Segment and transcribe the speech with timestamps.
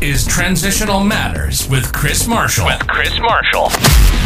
[0.00, 2.66] is Transitional Matters with Chris Marshall.
[2.66, 3.70] With Chris Marshall.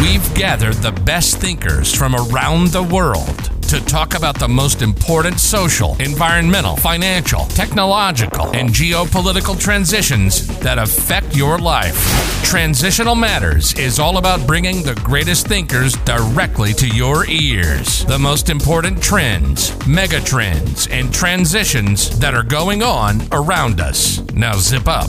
[0.03, 5.40] We've gathered the best thinkers from around the world to talk about the most important
[5.40, 11.97] social, environmental, financial, technological, and geopolitical transitions that affect your life.
[12.44, 18.05] Transitional Matters is all about bringing the greatest thinkers directly to your ears.
[18.05, 24.20] The most important trends, megatrends, and transitions that are going on around us.
[24.34, 25.09] Now zip up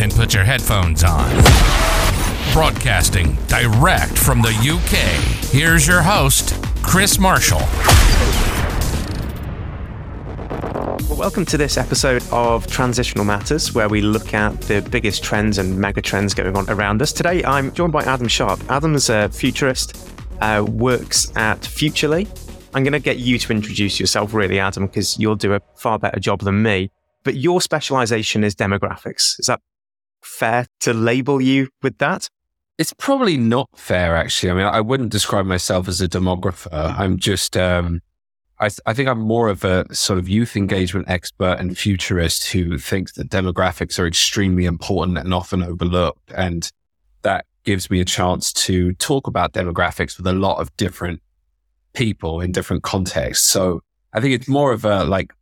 [0.00, 1.30] and put your headphones on.
[2.54, 6.54] Broadcasting direct from the UK, here's your host,
[6.86, 7.58] Chris Marshall.
[11.16, 15.76] Welcome to this episode of Transitional Matters, where we look at the biggest trends and
[15.76, 17.12] mega trends going on around us.
[17.12, 18.60] Today, I'm joined by Adam Sharp.
[18.70, 20.08] Adam's a futurist,
[20.40, 22.28] uh, works at Futurely.
[22.74, 25.98] I'm going to get you to introduce yourself, really, Adam, because you'll do a far
[25.98, 26.92] better job than me.
[27.24, 29.40] But your specialization is demographics.
[29.40, 29.60] Is that
[30.22, 32.28] fair to label you with that?
[32.76, 34.50] It's probably not fair, actually.
[34.50, 36.72] I mean, I wouldn't describe myself as a demographer.
[36.72, 38.00] I'm just, um,
[38.58, 42.50] I, th- I, think I'm more of a sort of youth engagement expert and futurist
[42.50, 46.32] who thinks that demographics are extremely important and often overlooked.
[46.32, 46.68] And
[47.22, 51.22] that gives me a chance to talk about demographics with a lot of different
[51.92, 53.46] people in different contexts.
[53.46, 55.32] So I think it's more of a like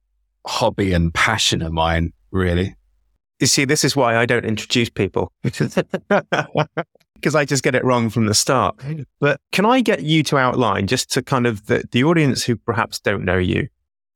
[0.46, 2.76] hobby and passion of mine, really.
[3.40, 5.32] You see, this is why I don't introduce people.
[7.22, 8.76] because I just get it wrong from the start.
[9.20, 12.56] But can I get you to outline, just to kind of the, the audience who
[12.56, 13.68] perhaps don't know you,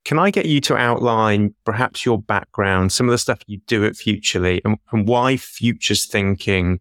[0.04, 3.84] can I get you to outline perhaps your background, some of the stuff you do
[3.84, 6.80] at Futurely, and, and why futures thinking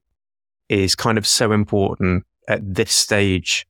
[0.68, 3.68] is kind of so important at this stage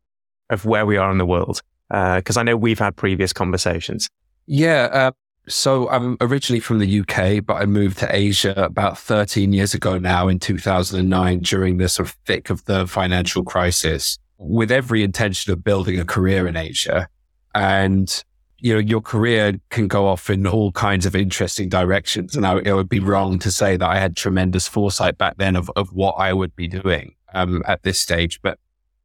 [0.50, 1.62] of where we are in the world?
[1.90, 4.10] Because uh, I know we've had previous conversations.
[4.48, 5.12] Yeah, uh,
[5.48, 9.98] so I'm originally from the UK, but I moved to Asia about 13 years ago
[9.98, 15.54] now in 2009 during the sort of thick of the financial crisis with every intention
[15.54, 17.08] of building a career in Asia.
[17.54, 18.24] And,
[18.60, 22.36] you know, your career can go off in all kinds of interesting directions.
[22.36, 25.56] And I, it would be wrong to say that I had tremendous foresight back then
[25.56, 28.42] of, of what I would be doing um, at this stage.
[28.42, 28.60] But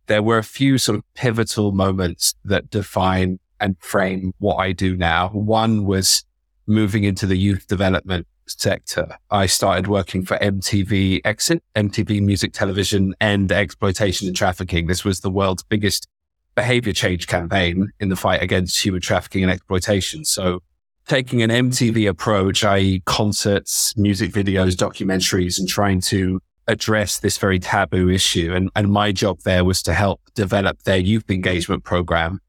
[0.06, 4.96] there were a few sort of pivotal moments that define and frame what I do
[4.96, 5.28] now.
[5.28, 6.24] One was
[6.70, 13.14] moving into the youth development sector, I started working for MTV Exit, MTV Music Television
[13.20, 14.86] and Exploitation and Trafficking.
[14.86, 16.08] This was the world's biggest
[16.54, 20.24] behavior change campaign in the fight against human trafficking and exploitation.
[20.24, 20.60] So
[21.06, 23.02] taking an MTV approach, i.e.
[23.04, 28.52] concerts, music videos, documentaries, and trying to address this very taboo issue.
[28.54, 32.40] And, and my job there was to help develop their youth engagement program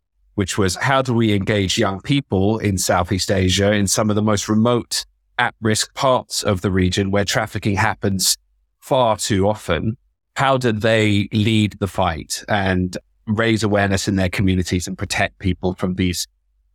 [0.42, 4.24] which was how do we engage young people in Southeast Asia in some of the
[4.24, 5.06] most remote
[5.38, 8.40] at risk parts of the region where trafficking happens
[8.80, 9.96] far too often?
[10.36, 12.98] How did they lead the fight and
[13.28, 16.26] raise awareness in their communities and protect people from these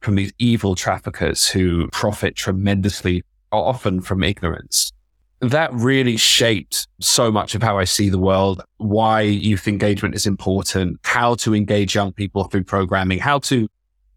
[0.00, 4.92] from these evil traffickers who profit tremendously often from ignorance?
[5.40, 10.26] That really shaped so much of how I see the world, why youth engagement is
[10.26, 13.68] important, how to engage young people through programming, how to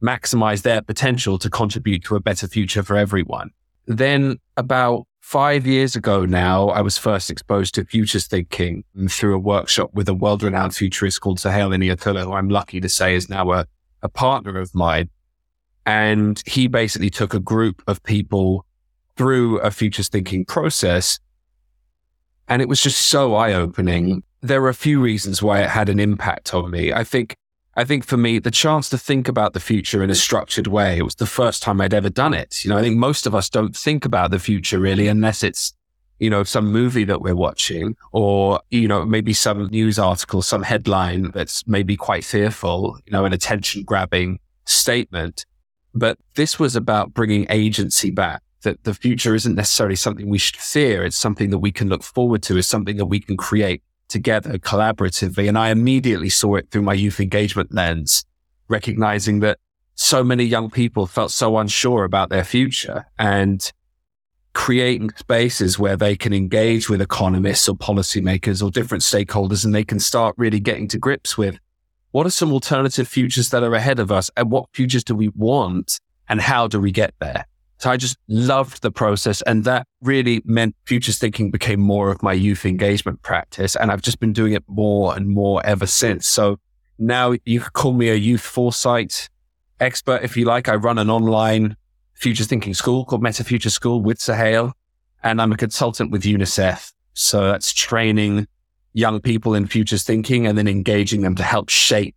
[0.02, 3.50] maximize their potential to contribute to a better future for everyone.
[3.85, 9.40] Then about five years ago now, I was first exposed to futures thinking through a
[9.40, 13.30] workshop with a world renowned futurist called Sohail Inayatullah, who I'm lucky to say is
[13.30, 13.66] now a,
[14.01, 15.09] a partner of mine.
[15.86, 18.66] And he basically took a group of people
[19.19, 21.19] through a futures thinking process.
[22.47, 24.24] And it was just so eye opening.
[24.40, 26.94] There were a few reasons why it had an impact on me.
[26.94, 27.35] I think,
[27.75, 30.97] I think for me, the chance to think about the future in a structured way,
[30.97, 32.63] it was the first time I'd ever done it.
[32.63, 35.74] You know, I think most of us don't think about the future really unless it's,
[36.19, 40.63] you know, some movie that we're watching or, you know, maybe some news article, some
[40.63, 45.46] headline that's maybe quite fearful, you know, an attention grabbing statement.
[45.94, 50.58] But this was about bringing agency back that the future isn't necessarily something we should
[50.58, 51.03] fear.
[51.03, 52.57] It's something that we can look forward to.
[52.57, 55.48] It's something that we can create together collaboratively.
[55.48, 58.25] And I immediately saw it through my youth engagement lens,
[58.68, 59.60] recognizing that
[59.95, 63.72] so many young people felt so unsure about their future and
[64.54, 69.83] creating spaces where they can engage with economists or policymakers or different stakeholders and they
[69.83, 71.60] can start really getting to grips with
[72.12, 75.30] what are some alternative futures that are ahead of us and what futures do we
[75.30, 77.45] want and how do we get there?
[77.80, 79.42] So I just loved the process.
[79.44, 83.76] And that really meant futures thinking became more of my youth engagement practice.
[83.76, 86.28] And I've just been doing it more and more ever since.
[86.28, 86.60] So
[86.98, 89.30] now you could call me a youth foresight
[89.80, 90.68] expert if you like.
[90.68, 91.78] I run an online
[92.16, 94.74] futures thinking school called Metafuture School with Sohail.
[95.24, 98.48] And I'm a consultant with UNICEF So that's training
[98.94, 102.16] young people in futures thinking and then engaging them to help shape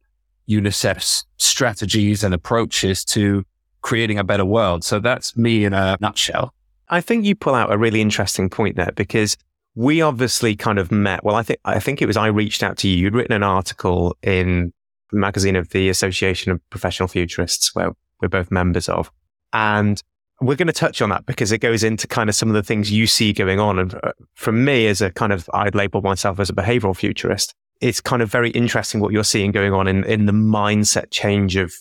[0.48, 3.44] UNICEF's strategies and approaches to
[3.82, 4.84] creating a better world.
[4.84, 6.54] So that's me in a nutshell.
[6.88, 9.36] I think you pull out a really interesting point there because
[9.74, 11.24] we obviously kind of met.
[11.24, 12.96] Well, I think I think it was I reached out to you.
[12.96, 14.72] You'd written an article in
[15.10, 19.10] the magazine of the Association of Professional Futurists, where we're both members of,
[19.52, 20.02] and
[20.42, 22.62] we're going to touch on that because it goes into kind of some of the
[22.62, 23.78] things you see going on.
[23.78, 27.54] And uh, from me, as a kind of, I'd label myself as a behavioral futurist.
[27.80, 31.56] It's kind of very interesting what you're seeing going on in, in the mindset change
[31.56, 31.72] of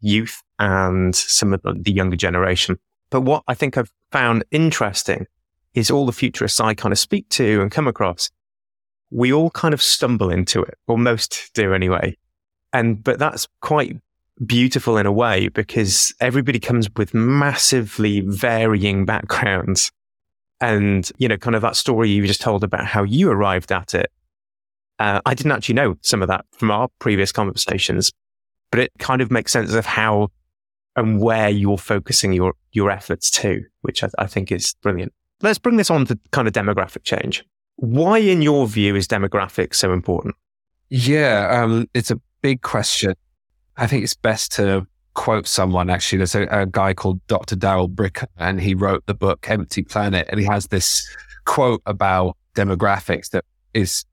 [0.00, 2.78] youth and some of the, younger generation.
[3.10, 5.26] But what I think I've found interesting
[5.74, 8.30] is all the futurists I kind of speak to and come across.
[9.10, 12.16] We all kind of stumble into it, or most do anyway.
[12.72, 13.96] And, but that's quite
[14.44, 19.90] beautiful in a way because everybody comes with massively varying backgrounds.
[20.60, 23.94] And, you know, kind of that story you just told about how you arrived at
[23.94, 24.10] it.
[24.98, 28.12] Uh, I didn't actually know some of that from our previous conversations,
[28.70, 30.28] but it kind of makes sense of how
[30.96, 35.12] and where you're focusing your, your efforts to, which I, I think is brilliant.
[35.42, 37.44] Let's bring this on to kind of demographic change.
[37.76, 40.34] Why, in your view, is demographics so important?
[40.90, 43.14] Yeah, um, it's a big question.
[43.76, 45.88] I think it's best to quote someone.
[45.88, 47.56] Actually, there's a, a guy called Dr.
[47.56, 51.08] Darrell Bricker, and he wrote the book Empty Planet, and he has this
[51.46, 54.04] quote about demographics that is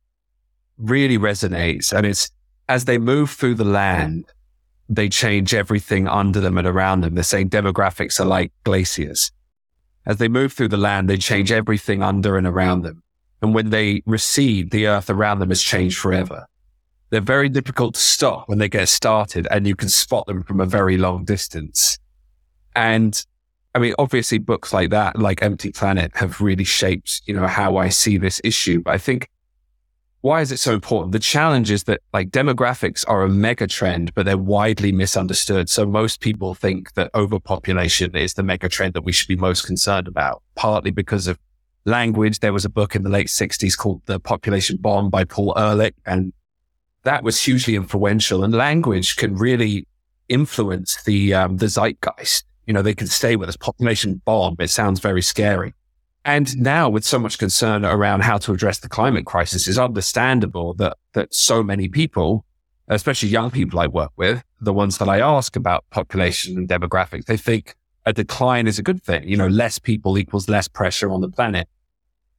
[0.77, 2.30] really resonates, and it's
[2.69, 4.25] as they move through the land,
[4.89, 7.15] they change everything under them and around them.
[7.15, 9.31] They're saying demographics are like glaciers.
[10.05, 13.03] As they move through the land, they change everything under and around them.
[13.41, 16.47] And when they recede, the earth around them has changed forever.
[17.09, 20.59] They're very difficult to stop when they get started and you can spot them from
[20.59, 21.99] a very long distance.
[22.75, 23.23] And
[23.75, 27.77] I mean, obviously books like that, like Empty Planet have really shaped, you know, how
[27.77, 28.81] I see this issue.
[28.81, 29.29] But I think
[30.21, 31.11] why is it so important?
[31.11, 35.69] The challenge is that like demographics are a mega trend, but they're widely misunderstood.
[35.69, 39.65] So most people think that overpopulation is the mega trend that we should be most
[39.65, 41.37] concerned about, partly because of
[41.85, 42.39] language.
[42.39, 45.95] There was a book in the late 60s called The Population Bomb by Paul Ehrlich,
[46.05, 46.33] and
[47.03, 48.43] that was hugely influential.
[48.43, 49.87] And language can really
[50.29, 52.43] influence the um, the zeitgeist.
[52.65, 53.55] You know, they can stay with us.
[53.55, 54.55] Population bomb.
[54.59, 55.73] It sounds very scary.
[56.27, 60.74] And now, with so much concern around how to address the climate crisis, it's understandable
[60.74, 62.44] that that so many people,
[62.89, 67.27] especially young people I work with, the ones that I ask about population and demographics,
[67.27, 67.75] they think
[68.06, 69.25] a decline is a good thing.
[69.25, 71.69] You know, less people equals less pressure on the planet.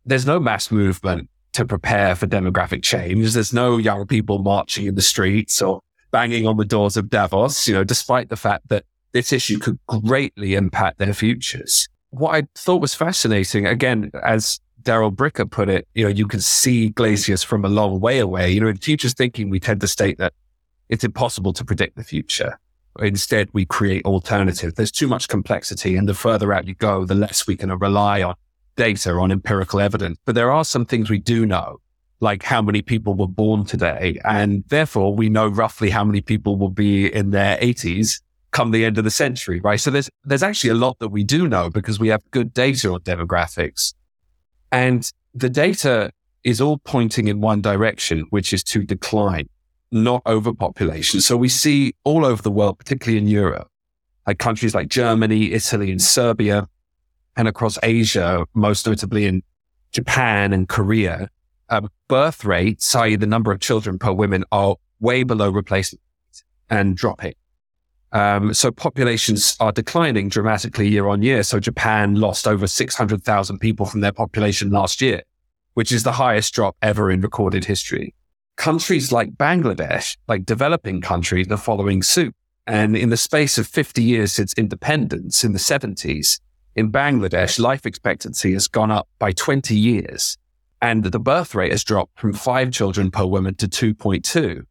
[0.05, 3.32] There's no mass movement to prepare for demographic change.
[3.32, 5.81] There's no young people marching in the streets or
[6.11, 9.79] banging on the doors of Davos, you know, despite the fact that this issue could
[9.87, 11.88] greatly impact their futures.
[12.10, 16.40] What I thought was fascinating, again, as Darrell Bricker put it, you know, you can
[16.40, 18.50] see glaciers from a long way away.
[18.50, 20.32] You know, in futures thinking, we tend to state that
[20.88, 22.58] it's impossible to predict the future.
[23.00, 24.75] Instead, we create alternatives.
[24.75, 25.96] There's too much complexity.
[25.96, 28.34] And the further out you go, the less we can rely on
[28.76, 30.19] data on empirical evidence.
[30.25, 31.81] But there are some things we do know,
[32.20, 34.19] like how many people were born today.
[34.25, 38.84] And therefore, we know roughly how many people will be in their 80s come the
[38.84, 39.80] end of the century, right?
[39.80, 42.92] So there's, there's actually a lot that we do know because we have good data
[42.92, 43.94] on demographics.
[44.72, 46.12] And the data
[46.44, 49.48] is all pointing in one direction, which is to decline,
[49.90, 51.20] not overpopulation.
[51.20, 53.69] So we see all over the world, particularly in Europe,
[54.26, 56.69] like countries like Germany, Italy, and Serbia,
[57.36, 59.43] and across Asia, most notably in
[59.93, 61.28] Japan and Korea,
[61.70, 66.02] um, birth rates, i.e., the number of children per woman, are way below replacement
[66.70, 67.34] and dropping.
[68.12, 71.43] Um, so populations are declining dramatically year on year.
[71.43, 75.22] So Japan lost over 600,000 people from their population last year,
[75.74, 78.15] which is the highest drop ever in recorded history.
[78.56, 82.34] Countries like Bangladesh, like developing countries, are following suit.
[82.67, 86.41] And in the space of 50 years since independence in the 70s,
[86.74, 90.36] in Bangladesh, life expectancy has gone up by 20 years
[90.81, 94.62] and the birth rate has dropped from five children per woman to 2.2.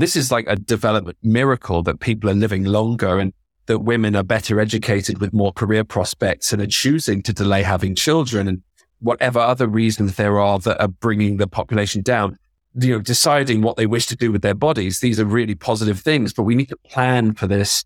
[0.00, 3.32] This is like a development miracle that people are living longer and
[3.66, 7.94] that women are better educated with more career prospects and are choosing to delay having
[7.94, 8.62] children and
[8.98, 12.36] whatever other reasons there are that are bringing the population down.
[12.74, 14.98] You know, deciding what they wish to do with their bodies.
[14.98, 17.84] These are really positive things, but we need to plan for this,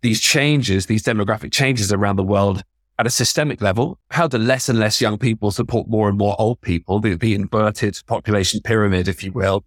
[0.00, 2.64] these changes, these demographic changes around the world
[2.98, 6.34] at a systemic level, how do less and less young people support more and more
[6.38, 9.64] old people, the, the inverted population pyramid, if you will?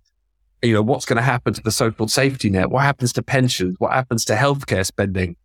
[0.61, 2.71] You know, what's going to happen to the social safety net?
[2.71, 3.75] What happens to pensions?
[3.79, 5.35] What happens to healthcare spending?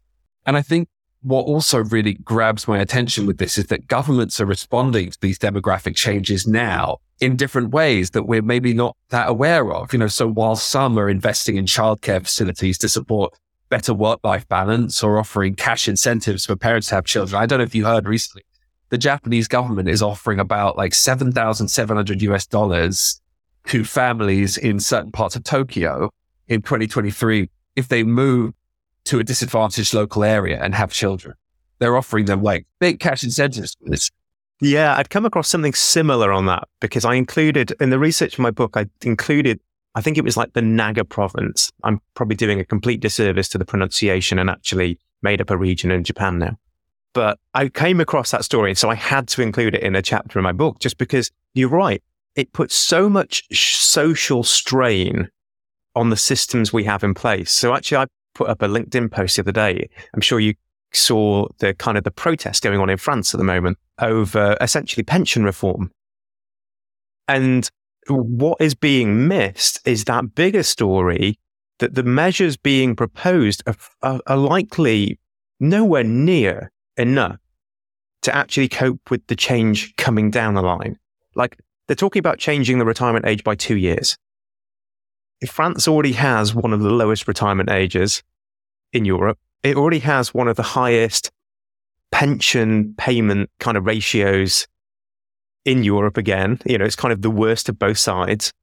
[0.47, 0.88] And I think
[1.23, 5.38] what also really grabs my attention with this is that governments are responding to these
[5.38, 9.92] demographic changes now in different ways that we're maybe not that aware of.
[9.92, 13.33] You know, so while some are investing in childcare facilities to support
[13.69, 17.59] better work life balance or offering cash incentives for parents to have children, I don't
[17.59, 18.42] know if you heard recently,
[18.88, 23.22] the Japanese government is offering about like 7,700 US dollars
[23.69, 26.11] to families in certain parts of Tokyo
[26.49, 28.52] in 2023 if they move
[29.04, 31.35] to a disadvantaged local area and have children.
[31.78, 34.11] They're offering them like big cash incentives for this.
[34.61, 38.38] Yeah, I'd come across something similar on that because I included in the research of
[38.38, 39.59] my book, I included,
[39.97, 41.73] I think it was like the Naga province.
[41.83, 45.90] I'm probably doing a complete disservice to the pronunciation and actually made up a region
[45.90, 46.57] in Japan now.
[47.12, 48.71] But I came across that story.
[48.71, 51.31] And so I had to include it in a chapter in my book just because
[51.54, 52.02] you're right.
[52.35, 55.29] It puts so much social strain
[55.95, 57.53] on the systems we have in place.
[57.53, 59.89] So actually, I put up a LinkedIn post the other day.
[60.15, 60.55] I'm sure you
[60.93, 65.03] saw the kind of the protest going on in France at the moment over essentially
[65.03, 65.91] pension reform.
[67.29, 67.69] And
[68.09, 71.39] what is being missed is that bigger story
[71.79, 75.19] that the measures being proposed are, are, are likely
[75.61, 77.39] nowhere near enough
[78.23, 80.99] to actually cope with the change coming down the line.
[81.35, 81.59] Like
[81.93, 84.17] they're talking about changing the retirement age by two years.
[85.43, 88.23] If France already has one of the lowest retirement ages
[88.95, 89.39] in Europe.
[89.63, 91.31] It already has one of the highest
[92.11, 94.67] pension payment kind of ratios
[95.67, 96.59] in Europe again.
[96.65, 98.55] You know, it's kind of the worst of both sides.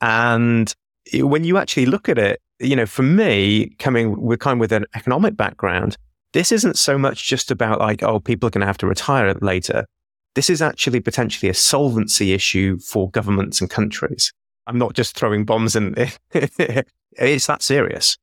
[0.00, 0.74] And
[1.14, 4.72] when you actually look at it, you know, for me, coming with kind of with
[4.72, 5.96] an economic background,
[6.32, 9.32] this isn't so much just about like, oh, people are going to have to retire
[9.40, 9.86] later.
[10.34, 14.32] This is actually potentially a solvency issue for governments and countries.
[14.66, 15.94] I'm not just throwing bombs in.
[16.32, 18.18] it's that serious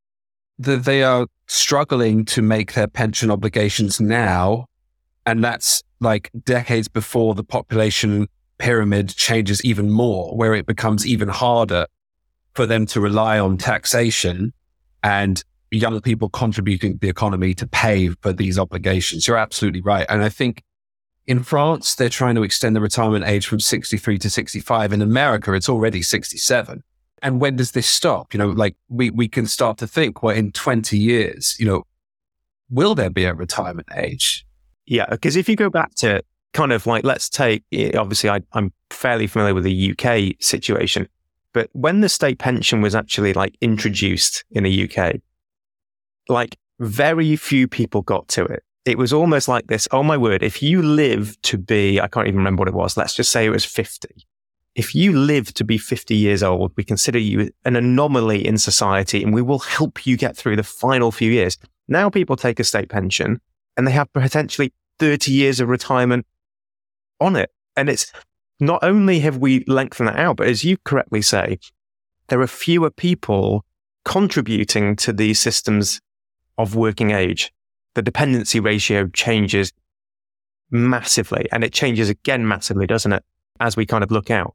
[0.58, 4.66] they are struggling to make their pension obligations now.
[5.24, 11.28] And that's like decades before the population pyramid changes even more, where it becomes even
[11.28, 11.86] harder
[12.54, 14.52] for them to rely on taxation
[15.02, 19.28] and young people contributing to the economy to pay for these obligations.
[19.28, 20.06] You're absolutely right.
[20.08, 20.62] And I think
[21.26, 24.92] in France, they're trying to extend the retirement age from 63 to 65.
[24.92, 26.82] In America, it's already 67.
[27.22, 28.32] And when does this stop?
[28.32, 31.84] You know, like we, we can start to think, well, in 20 years, you know,
[32.70, 34.46] will there be a retirement age?
[34.86, 35.06] Yeah.
[35.10, 38.72] Because if you go back to kind of like, let's take, eh, obviously, I, I'm
[38.90, 41.08] fairly familiar with the UK situation,
[41.52, 45.16] but when the state pension was actually like introduced in the UK,
[46.28, 48.62] like very few people got to it.
[48.86, 49.86] It was almost like this.
[49.90, 50.42] Oh my word.
[50.42, 52.96] If you live to be, I can't even remember what it was.
[52.96, 54.08] Let's just say it was 50
[54.76, 59.22] if you live to be 50 years old, we consider you an anomaly in society
[59.22, 61.56] and we will help you get through the final few years.
[61.88, 63.40] Now people take a state pension
[63.76, 66.26] and they have potentially 30 years of retirement
[67.20, 67.50] on it.
[67.74, 68.12] And it's
[68.60, 71.58] not only have we lengthened that out, but as you correctly say,
[72.28, 73.64] there are fewer people
[74.04, 76.02] contributing to these systems
[76.58, 77.50] of working age.
[77.96, 79.72] The dependency ratio changes
[80.70, 83.24] massively and it changes again massively, doesn't it?
[83.58, 84.54] As we kind of look out.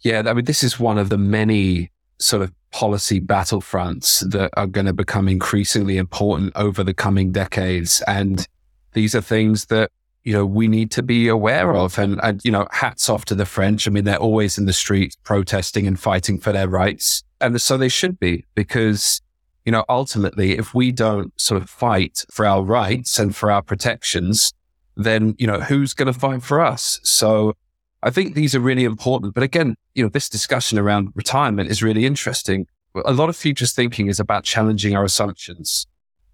[0.00, 4.66] Yeah, I mean, this is one of the many sort of policy battlefronts that are
[4.66, 8.02] going to become increasingly important over the coming decades.
[8.06, 8.46] And
[8.92, 9.90] these are things that,
[10.24, 11.98] you know, we need to be aware of.
[11.98, 13.88] And, and, you know, hats off to the French.
[13.88, 17.24] I mean, they're always in the streets protesting and fighting for their rights.
[17.40, 19.22] And so they should be because,
[19.64, 23.62] you know, ultimately, if we don't sort of fight for our rights and for our
[23.62, 24.52] protections,
[24.96, 27.00] then, you know, who's going to fight for us?
[27.02, 27.54] So
[28.02, 29.34] I think these are really important.
[29.34, 32.66] But again, you know, this discussion around retirement is really interesting.
[33.04, 35.86] A lot of futures thinking is about challenging our assumptions.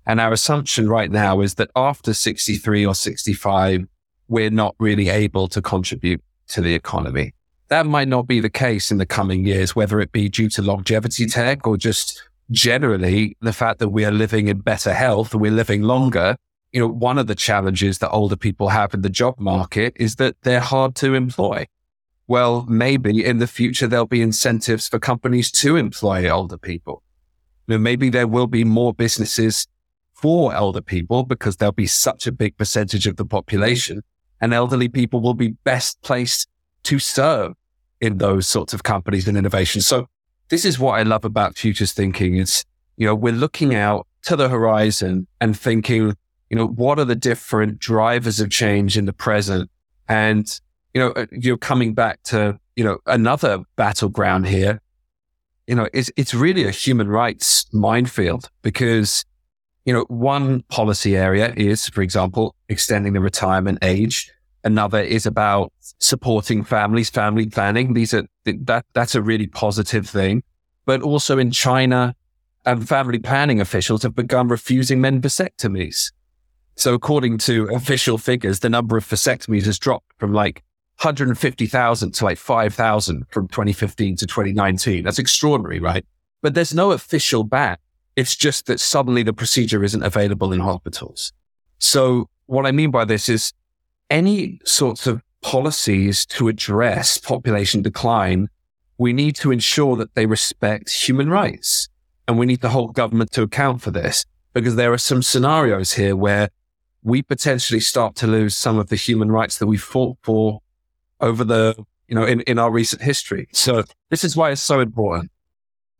[0.07, 3.87] And our assumption right now is that after 63 or 65,
[4.29, 7.35] we're not really able to contribute to the economy.
[7.69, 10.63] That might not be the case in the coming years, whether it be due to
[10.63, 15.51] longevity tech or just generally the fact that we are living in better health, we're
[15.51, 16.37] living longer,
[16.73, 20.17] you know, one of the challenges that older people have in the job market is
[20.17, 21.67] that they're hard to employ.
[22.27, 27.03] Well, maybe in the future, there'll be incentives for companies to employ older people.
[27.67, 29.67] You know, maybe there will be more businesses
[30.13, 34.03] for elder people because there'll be such a big percentage of the population
[34.41, 36.49] and elderly people will be best placed
[36.85, 37.55] to serve
[38.01, 39.87] in those sorts of companies and innovations.
[39.87, 40.09] So
[40.51, 42.37] this is what I love about futures thinking.
[42.37, 42.65] It's,
[42.97, 46.15] you know, we're looking out to the horizon and thinking,
[46.51, 49.71] you know, what are the different drivers of change in the present?
[50.09, 50.47] And,
[50.93, 54.81] you know, uh, you're coming back to, you know, another battleground here.
[55.67, 59.25] You know, it's, it's really a human rights minefield because,
[59.85, 64.33] you know, one policy area is, for example, extending the retirement age.
[64.63, 67.95] Another is about supporting families, family planning.
[67.95, 70.43] These are that that's a really positive thing.
[70.85, 72.15] But also in China,
[72.67, 76.13] and family planning officials have begun refusing men vasectomies.
[76.77, 80.63] So according to official figures, the number of vasectomies has dropped from like
[81.01, 85.05] 150,000 to like 5,000 from 2015 to 2019.
[85.05, 86.05] That's extraordinary, right?
[86.43, 87.77] But there's no official ban.
[88.17, 91.33] It's just that suddenly the procedure isn't available in hospitals.
[91.79, 93.53] So what I mean by this is
[94.11, 98.49] any sorts of policies to address population decline,
[98.99, 101.89] we need to ensure that they respect human rights.
[102.29, 105.95] And we need the whole government to account for this because there are some scenarios
[105.95, 106.51] here where
[107.03, 110.61] we potentially start to lose some of the human rights that we fought for
[111.21, 111.75] over the,
[112.09, 113.49] you know, in, in our recent history.
[113.53, 115.31] So this is why it's so important.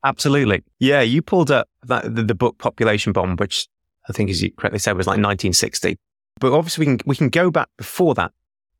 [0.05, 0.63] Absolutely.
[0.79, 1.01] Yeah.
[1.01, 3.67] You pulled up that, the, the book Population Bomb, which
[4.09, 5.99] I think, as you correctly said, was like 1960.
[6.39, 8.33] But obviously, we can, we can go back before that.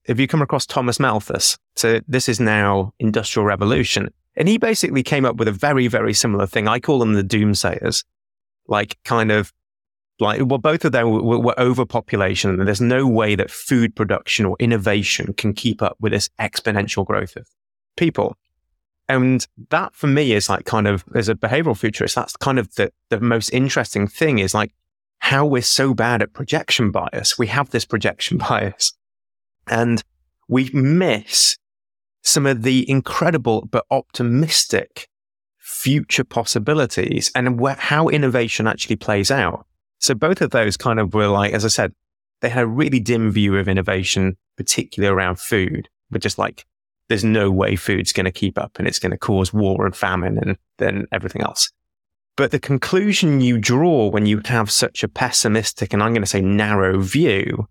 [0.07, 5.03] If you come across Thomas Malthus, so this is now Industrial Revolution, and he basically
[5.03, 6.69] came up with a very, very similar thing.
[6.69, 8.05] I call them the doomsayers,
[8.67, 9.53] like kind of
[10.19, 14.47] like, well, both of them were, were overpopulation, and there's no way that food production
[14.47, 17.47] or innovation can keep up with this exponential growth of
[17.97, 18.37] people.
[19.09, 22.75] And that for me is like kind of, as a behavioral futurist, that's kind of
[22.77, 24.73] the, the most interesting thing is like
[25.21, 27.39] how we're so bad at projection bias.
[27.39, 28.93] We have this projection bias
[29.67, 30.03] and
[30.49, 31.57] we miss
[32.23, 35.09] some of the incredible but optimistic
[35.59, 39.67] future possibilities and wh- how innovation actually plays out.
[39.99, 41.93] So both of those kind of were like, as I said,
[42.41, 46.67] they had a really dim view of innovation, particularly around food, but just like,
[47.09, 49.95] there's no way food's going to keep up and it's going to cause war and
[49.95, 51.71] famine and then everything else.
[52.41, 56.27] But the conclusion you draw when you have such a pessimistic and I'm going to
[56.27, 57.69] say narrow view,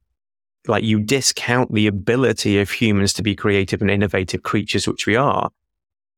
[0.67, 5.15] like you discount the ability of humans to be creative and innovative creatures, which we
[5.15, 5.49] are,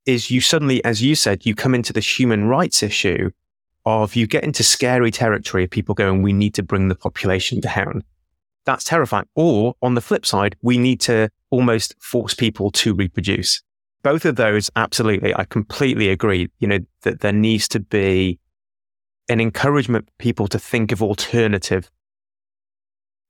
[0.04, 3.30] is you suddenly, as you said, you come into this human rights issue
[3.86, 7.58] of you get into scary territory of people going, we need to bring the population
[7.58, 8.04] down.
[8.66, 9.28] That's terrifying.
[9.34, 13.62] Or on the flip side, we need to almost force people to reproduce.
[14.02, 15.34] Both of those, absolutely.
[15.34, 16.50] I completely agree.
[16.58, 18.40] You know, that there needs to be
[19.28, 21.90] an encouragement people to think of alternative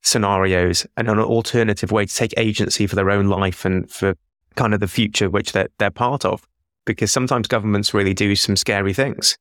[0.03, 4.15] scenarios and an alternative way to take agency for their own life and for
[4.57, 6.47] kind of the future which they're, they're part of.
[6.85, 9.37] Because sometimes governments really do some scary things.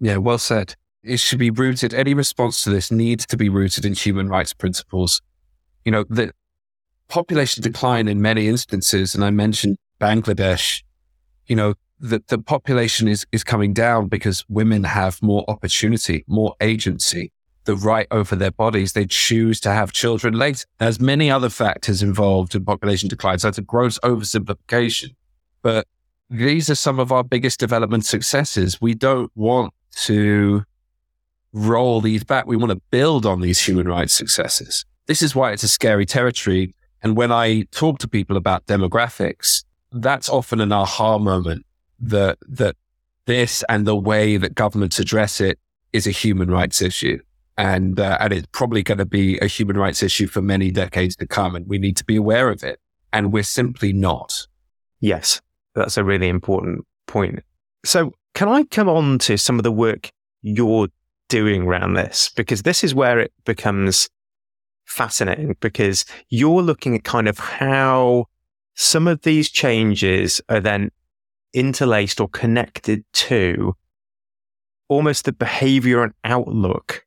[0.00, 0.74] Yeah, well said.
[1.02, 4.52] It should be rooted, any response to this needs to be rooted in human rights
[4.52, 5.22] principles.
[5.84, 6.32] You know, the
[7.08, 10.82] population decline in many instances, and I mentioned Bangladesh,
[11.46, 16.54] you know, the, the population is, is coming down because women have more opportunity, more
[16.60, 17.32] agency,
[17.64, 18.92] the right over their bodies.
[18.92, 20.66] They choose to have children later.
[20.78, 23.38] There's many other factors involved in population decline.
[23.38, 25.14] So it's a gross oversimplification.
[25.62, 25.86] But
[26.28, 28.80] these are some of our biggest development successes.
[28.80, 29.72] We don't want
[30.06, 30.64] to
[31.52, 32.46] roll these back.
[32.46, 34.84] We want to build on these human rights successes.
[35.06, 36.74] This is why it's a scary territory.
[37.00, 39.62] And when I talk to people about demographics,
[39.92, 41.64] that's often an aha moment
[42.02, 42.76] that, that
[43.26, 45.58] this and the way that governments address it
[45.92, 47.18] is a human rights issue.
[47.58, 51.16] And, uh, and it's probably going to be a human rights issue for many decades
[51.16, 51.54] to come.
[51.54, 52.80] And we need to be aware of it.
[53.12, 54.46] And we're simply not.
[55.00, 55.40] Yes,
[55.74, 57.40] that's a really important point.
[57.84, 60.10] So can I come on to some of the work
[60.40, 60.88] you're
[61.28, 62.30] doing around this?
[62.34, 64.08] Because this is where it becomes
[64.86, 68.26] fascinating because you're looking at kind of how
[68.74, 70.90] some of these changes are then
[71.52, 73.74] interlaced or connected to
[74.88, 77.04] almost the behavior and outlook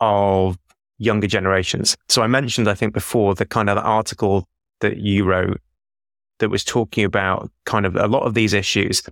[0.00, 0.58] of
[0.98, 1.96] younger generations.
[2.08, 4.48] So I mentioned, I think before the kind of the article
[4.80, 5.60] that you wrote
[6.38, 9.02] that was talking about kind of a lot of these issues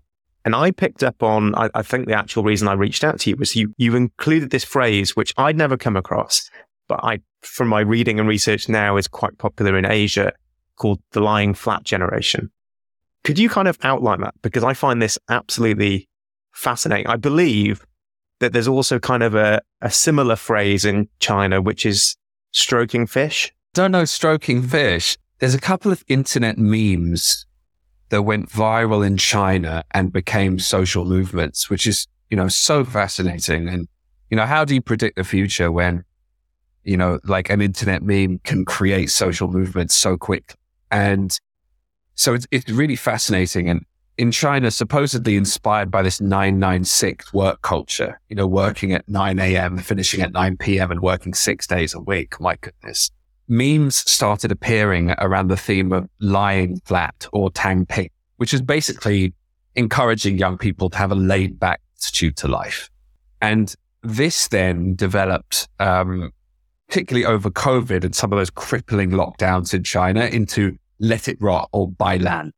[0.44, 3.30] and I picked up on, I, I, think the actual reason I reached out to
[3.30, 6.50] you was you, you included this phrase, which I'd never come across,
[6.88, 10.32] but I, from my reading and research now is quite popular in Asia
[10.76, 12.50] called the lying flat generation.
[13.24, 14.34] Could you kind of outline that?
[14.42, 16.08] Because I find this absolutely
[16.52, 17.06] fascinating.
[17.06, 17.86] I believe
[18.40, 22.16] that there's also kind of a, a similar phrase in China, which is
[22.50, 23.52] stroking fish.
[23.74, 25.16] Don't know stroking fish.
[25.38, 27.46] There's a couple of internet memes
[28.10, 33.68] that went viral in China and became social movements, which is, you know, so fascinating.
[33.68, 33.88] And,
[34.30, 36.04] you know, how do you predict the future when,
[36.84, 40.56] you know, like an internet meme can create social movements so quick?
[40.90, 41.38] And
[42.22, 43.68] so it's, it's really fascinating.
[43.68, 43.84] And
[44.16, 49.78] in China, supposedly inspired by this 996 work culture, you know, working at 9 a.m.,
[49.78, 52.40] finishing at 9 p.m., and working six days a week.
[52.40, 53.10] My goodness.
[53.48, 59.34] Memes started appearing around the theme of lying flat or tang ping, which is basically
[59.74, 62.88] encouraging young people to have a laid back attitude to life.
[63.40, 66.30] And this then developed, um,
[66.88, 71.68] particularly over COVID and some of those crippling lockdowns in China, into let it rot
[71.72, 72.52] or bai lan.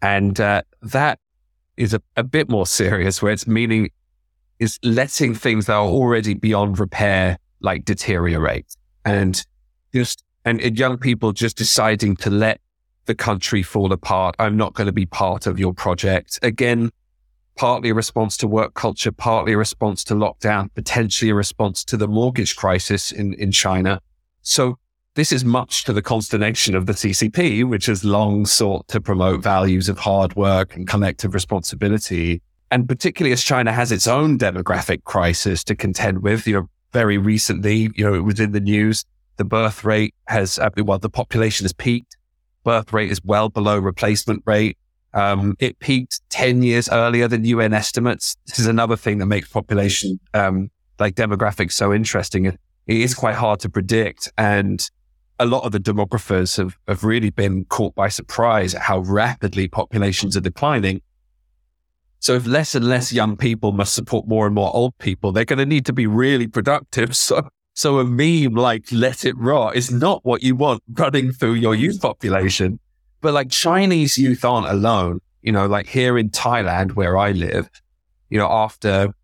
[0.00, 1.18] And uh, that
[1.76, 3.90] is a, a bit more serious, where its meaning
[4.58, 9.44] is letting things that are already beyond repair like deteriorate and
[9.94, 12.60] just and, and young people just deciding to let
[13.06, 14.36] the country fall apart.
[14.38, 16.38] I'm not going to be part of your project.
[16.42, 16.90] Again,
[17.56, 21.96] partly a response to work culture, partly a response to lockdown, potentially a response to
[21.96, 24.00] the mortgage crisis in, in China.
[24.42, 24.78] So
[25.18, 29.42] this is much to the consternation of the CCP, which has long sought to promote
[29.42, 32.40] values of hard work and collective responsibility.
[32.70, 37.18] And particularly as China has its own demographic crisis to contend with, you know, very
[37.18, 39.04] recently, you know, it was in the news,
[39.38, 42.16] the birth rate has, uh, well, the population has peaked.
[42.62, 44.78] Birth rate is well below replacement rate.
[45.14, 48.36] Um, it peaked 10 years earlier than UN estimates.
[48.46, 52.44] This is another thing that makes population, um, like demographics so interesting.
[52.44, 54.30] It, it is quite hard to predict.
[54.38, 54.88] And
[55.38, 59.68] a lot of the demographers have, have really been caught by surprise at how rapidly
[59.68, 61.00] populations are declining.
[62.20, 65.44] So if less and less young people must support more and more old people, they're
[65.44, 67.16] going to need to be really productive.
[67.28, 71.54] So, so a meme like let it rot is not what you want running through
[71.54, 72.80] your youth population.
[73.20, 75.20] But like Chinese youth aren't alone.
[75.42, 77.70] You know, like here in Thailand, where I live,
[78.30, 79.14] you know, after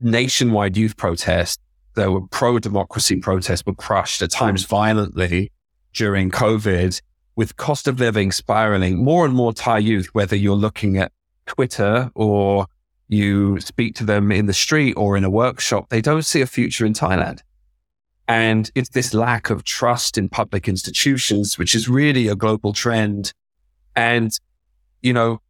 [0.00, 1.62] nationwide youth protests,
[1.96, 5.50] there were pro democracy protests were crushed at times violently
[5.92, 7.00] during COVID
[7.34, 9.02] with cost of living spiraling.
[9.02, 11.12] More and more Thai youth, whether you're looking at
[11.46, 12.66] Twitter or
[13.08, 16.46] you speak to them in the street or in a workshop, they don't see a
[16.46, 17.40] future in Thailand.
[18.28, 23.32] And it's this lack of trust in public institutions, which is really a global trend.
[23.94, 24.32] And,
[25.00, 25.40] you know,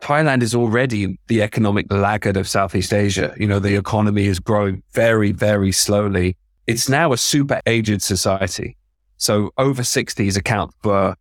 [0.00, 3.34] Thailand is already the economic laggard of Southeast Asia.
[3.36, 6.36] You know, the economy is growing very, very slowly.
[6.66, 8.76] It's now a super aged society.
[9.16, 11.16] So over 60s account for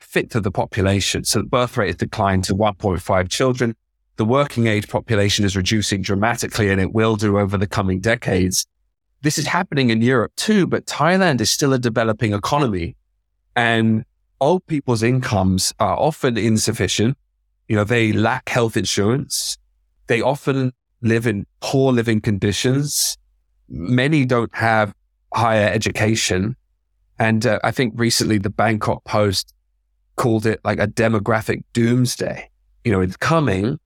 [0.00, 1.24] fifth of the population.
[1.24, 3.76] So the birth rate has declined to 1.5 children.
[4.16, 8.66] The working age population is reducing dramatically and it will do over the coming decades.
[9.22, 12.96] This is happening in Europe too, but Thailand is still a developing economy
[13.54, 14.04] and
[14.40, 17.16] old people's incomes are often insufficient
[17.70, 19.56] you know, they lack health insurance.
[20.08, 23.16] They often live in poor living conditions.
[23.68, 24.92] Many don't have
[25.32, 26.56] higher education.
[27.20, 29.54] And uh, I think recently the Bangkok Post
[30.16, 32.50] called it like a demographic doomsday.
[32.82, 33.78] You know, it's coming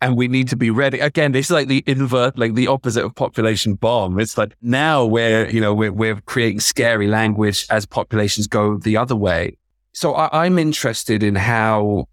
[0.00, 1.00] and we need to be ready.
[1.00, 4.20] Again, it's like the invert, like the opposite of population bomb.
[4.20, 8.96] It's like now we're, you know, we're, we're creating scary language as populations go the
[8.96, 9.56] other way.
[9.92, 12.06] So I, I'm interested in how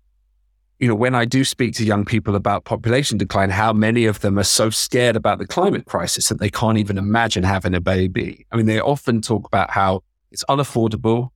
[0.82, 4.22] you know, when I do speak to young people about population decline, how many of
[4.22, 7.80] them are so scared about the climate crisis that they can't even imagine having a
[7.80, 8.48] baby.
[8.52, 11.30] I mean, they often talk about how it's unaffordable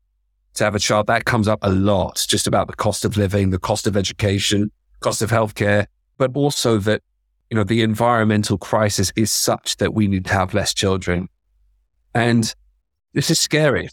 [0.55, 1.05] to have a child.
[1.05, 4.71] That comes up a lot, just about the cost of living, the cost of education,
[5.01, 5.86] cost of healthcare,
[6.17, 7.03] but also that,
[7.51, 11.29] you know, the environmental crisis is such that we need to have less children.
[12.15, 12.51] And
[13.13, 13.89] this is scary.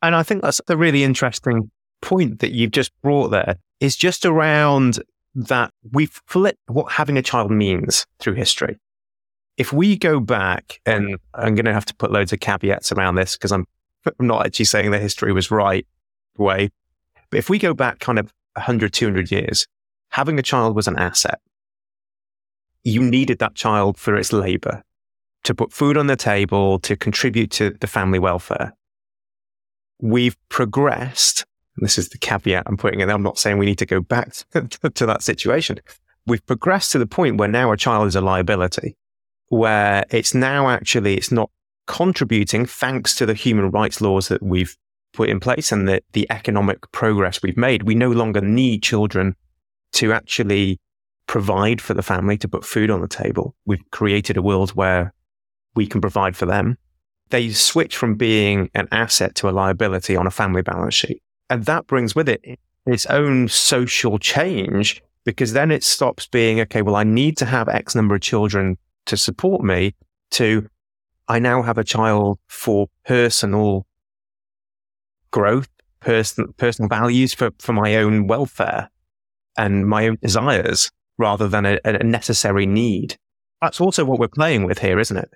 [0.00, 4.24] And I think that's a really interesting point that you've just brought there is just
[4.24, 5.00] around
[5.34, 8.78] that we've flipped what having a child means through history.
[9.56, 13.14] If we go back, and I'm going to have to put loads of caveats around
[13.14, 13.66] this because I'm,
[14.06, 15.86] I'm not actually saying the history was right
[16.38, 16.70] way,
[17.30, 19.66] but if we go back kind of 100, 200 years,
[20.10, 21.40] having a child was an asset.
[22.84, 24.82] You needed that child for its labor,
[25.44, 28.72] to put food on the table, to contribute to the family welfare.
[30.00, 31.44] We've progressed
[31.76, 33.10] and this is the caveat I'm putting in.
[33.10, 35.78] I'm not saying we need to go back to, that situation.
[36.26, 38.96] We've progressed to the point where now a child is a liability,
[39.48, 41.50] where it's now actually, it's not
[41.86, 44.76] contributing thanks to the human rights laws that we've
[45.12, 47.84] put in place and the, the economic progress we've made.
[47.84, 49.36] We no longer need children
[49.92, 50.80] to actually
[51.26, 53.54] provide for the family, to put food on the table.
[53.66, 55.12] We've created a world where
[55.74, 56.78] we can provide for them.
[57.30, 61.22] They switch from being an asset to a liability on a family balance sheet.
[61.50, 66.82] And that brings with it its own social change because then it stops being, okay,
[66.82, 69.94] well, I need to have X number of children to support me
[70.32, 70.68] to
[71.28, 73.86] I now have a child for personal
[75.32, 75.68] growth,
[76.00, 78.88] person, personal values for, for my own welfare.
[79.56, 83.16] and my own desires rather than a, a necessary need.
[83.62, 85.30] That's also what we're playing with here, isn't it?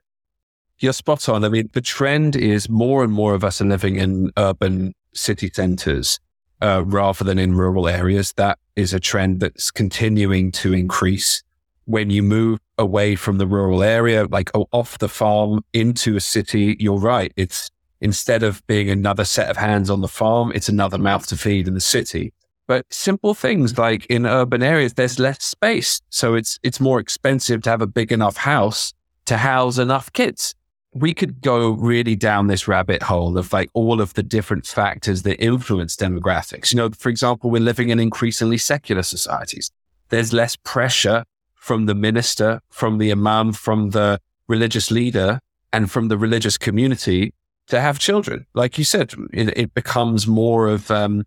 [0.78, 1.44] You're spot on.
[1.44, 5.50] I mean, the trend is more and more of us are living in urban city
[5.52, 6.18] centers
[6.62, 8.32] uh, rather than in rural areas.
[8.34, 11.42] That is a trend that's continuing to increase.
[11.86, 16.76] When you move away from the rural area, like off the farm into a city,
[16.78, 17.32] you're right.
[17.36, 17.70] It's
[18.00, 21.68] instead of being another set of hands on the farm, it's another mouth to feed
[21.68, 22.32] in the city.
[22.66, 26.00] But simple things like in urban areas, there's less space.
[26.10, 28.94] So it's, it's more expensive to have a big enough house
[29.26, 30.54] to house enough kids.
[30.92, 35.22] We could go really down this rabbit hole of like all of the different factors
[35.22, 36.72] that influence demographics.
[36.72, 39.70] You know, for example, we're living in increasingly secular societies.
[40.08, 41.24] There's less pressure
[41.54, 45.40] from the minister, from the imam, from the religious leader,
[45.72, 47.32] and from the religious community
[47.68, 48.46] to have children.
[48.54, 51.24] Like you said, it, it becomes more of um,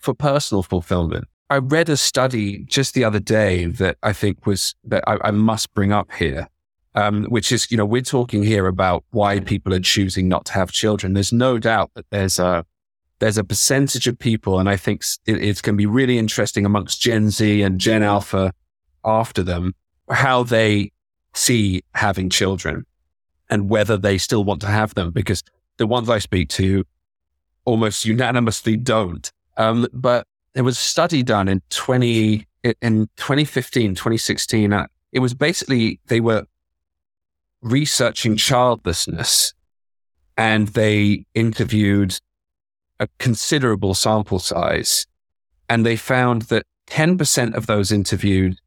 [0.00, 1.26] for personal fulfillment.
[1.48, 5.30] I read a study just the other day that I think was that I, I
[5.32, 6.48] must bring up here,
[6.94, 10.52] um, which is, you know, we're talking here about why people are choosing not to
[10.52, 11.14] have children.
[11.14, 12.64] There's no doubt that there's a
[13.20, 16.64] there's a percentage of people, and I think it, it's going to be really interesting
[16.64, 18.52] amongst Gen Z and Gen Alpha
[19.04, 19.74] after them
[20.10, 20.90] how they
[21.34, 22.86] see having children
[23.50, 25.10] and whether they still want to have them.
[25.10, 25.42] Because
[25.76, 26.84] the ones I speak to
[27.64, 29.30] almost unanimously don't.
[29.56, 34.72] Um, but there was a study done in 20, in 2015, 2016.
[34.72, 36.46] Uh, it was basically, they were
[37.62, 39.54] researching childlessness
[40.36, 42.18] and they interviewed
[42.98, 45.06] a considerable sample size.
[45.68, 48.58] And they found that 10% of those interviewed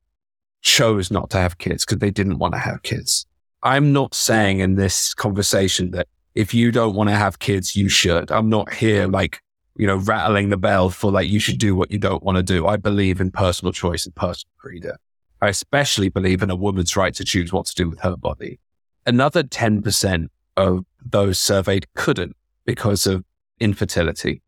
[0.62, 3.26] chose not to have kids because they didn't want to have kids.
[3.64, 7.90] I'm not saying in this conversation that if you don't want to have kids, you
[7.90, 8.32] should.
[8.32, 9.42] I'm not here like
[9.76, 12.44] you know, rattling the bell for like, you should do what you don't want to
[12.44, 12.68] do.
[12.68, 14.96] I believe in personal choice and personal freedom.
[15.42, 18.60] I especially believe in a woman's right to choose what to do with her body.
[19.06, 22.36] Another 10% of those surveyed couldn't
[22.66, 23.24] because of
[23.60, 24.42] infertility.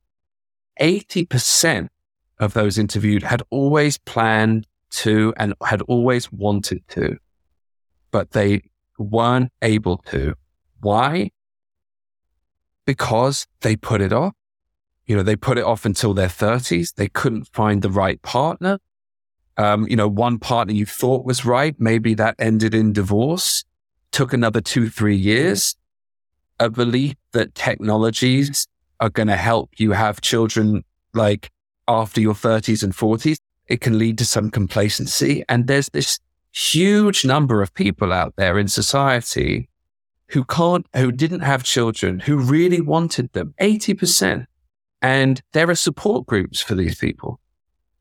[0.80, 1.89] 80%
[2.39, 7.18] of those interviewed had always planned to and had always wanted to,
[8.12, 8.62] but they
[8.98, 10.36] weren't able to.
[10.80, 11.32] Why?
[12.86, 14.34] Because they put it off
[15.06, 16.96] you know, they put it off until their 30s.
[16.96, 18.80] They couldn't find the right partner.
[19.58, 23.63] Um, you know, one partner you thought was right, maybe that ended in divorce,
[24.15, 25.75] took another two, three years.
[26.58, 28.65] A belief that technologies
[29.01, 31.51] are going to help you have children like
[31.89, 33.36] after your 30s and 40s,
[33.67, 35.43] it can lead to some complacency.
[35.49, 36.19] And there's this
[36.54, 39.67] huge number of people out there in society
[40.28, 43.54] who can't, who didn't have children, who really wanted them.
[43.60, 44.45] 80%.
[45.01, 47.41] And there are support groups for these people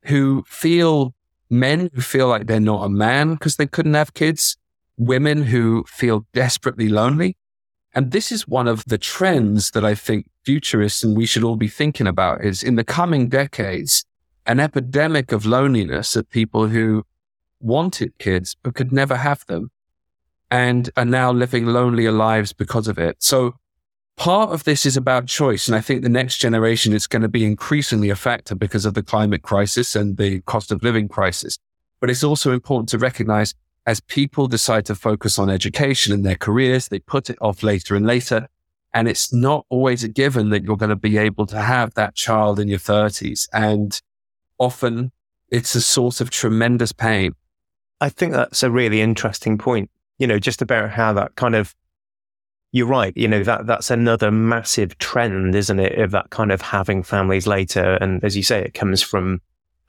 [0.04, 1.12] who feel
[1.50, 4.56] men who feel like they're not a man because they couldn't have kids,
[4.96, 7.36] women who feel desperately lonely.
[7.94, 11.56] And this is one of the trends that I think futurists and we should all
[11.56, 14.04] be thinking about is in the coming decades,
[14.46, 17.04] an epidemic of loneliness of people who
[17.60, 19.70] wanted kids but could never have them
[20.50, 23.16] and are now living lonelier lives because of it.
[23.22, 23.54] So
[24.16, 25.66] part of this is about choice.
[25.66, 28.94] And I think the next generation is going to be increasingly a factor because of
[28.94, 31.58] the climate crisis and the cost of living crisis.
[32.00, 33.54] But it's also important to recognize
[33.86, 37.94] as people decide to focus on education and their careers, they put it off later
[37.94, 38.48] and later.
[38.92, 42.14] And it's not always a given that you're going to be able to have that
[42.14, 43.48] child in your 30s.
[43.52, 44.00] And
[44.58, 45.12] often
[45.50, 47.34] it's a source of tremendous pain.
[48.00, 51.74] I think that's a really interesting point, you know, just about how that kind of
[52.74, 53.16] you're right.
[53.16, 55.96] You know, that that's another massive trend, isn't it?
[55.96, 57.94] Of that kind of having families later.
[58.00, 59.40] And as you say, it comes from,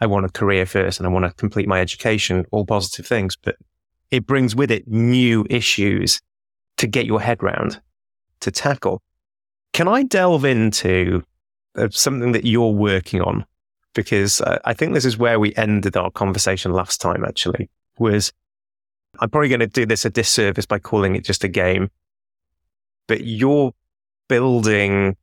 [0.01, 3.36] I want a career first and I want to complete my education, all positive things,
[3.36, 3.55] but
[4.15, 6.21] it brings with it new issues
[6.78, 7.82] to get your head round
[8.41, 9.01] to tackle.
[9.73, 11.23] Can I delve into
[11.75, 13.45] uh, something that you're working on?
[13.93, 18.34] Because uh, I think this is where we ended our conversation last time, actually, was
[19.19, 21.89] I'm probably going to do this a disservice by calling it just a game
[23.08, 23.71] but you're
[24.28, 25.15] building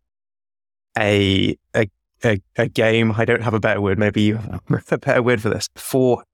[0.97, 1.91] a, a,
[2.25, 3.13] a, a game.
[3.17, 3.99] I don't have a better word.
[3.99, 6.25] Maybe you have a better word for this for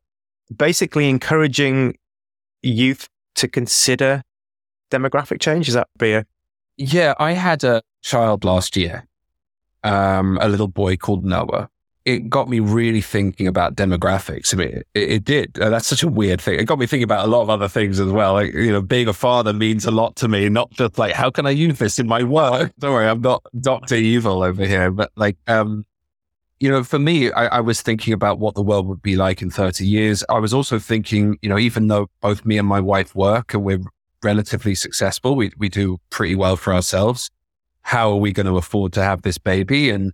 [0.54, 1.96] basically encouraging
[2.62, 4.22] youth to consider
[4.90, 5.68] demographic change.
[5.68, 6.26] Is that be a-
[6.76, 9.06] Yeah, I had a child last year,
[9.84, 11.68] um, a little boy called Noah,
[12.04, 14.54] it got me really thinking about demographics.
[14.54, 15.58] I mean, it, it did.
[15.60, 16.58] Uh, that's such a weird thing.
[16.58, 18.32] It got me thinking about a lot of other things as well.
[18.32, 21.28] Like, you know, being a father means a lot to me, not just like, how
[21.30, 22.72] can I use this in my work?
[22.78, 23.96] Don't worry, I'm not Dr.
[23.96, 25.84] Evil over here, but like, um,
[26.60, 29.42] you know, for me, I, I, was thinking about what the world would be like
[29.42, 30.24] in 30 years.
[30.28, 33.62] I was also thinking, you know, even though both me and my wife work and
[33.62, 33.80] we're
[34.22, 37.30] relatively successful, we, we do pretty well for ourselves.
[37.82, 39.90] How are we going to afford to have this baby?
[39.90, 40.12] And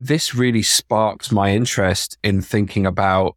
[0.00, 3.36] this really sparked my interest in thinking about,